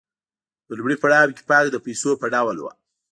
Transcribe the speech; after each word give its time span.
په 0.65 0.71
لومړي 0.77 0.95
پړاو 1.01 1.33
کې 1.35 1.43
پانګه 1.49 1.69
د 1.73 1.77
پیسو 1.85 2.11
په 2.21 2.27
ډول 2.33 2.57
وه 2.59 2.73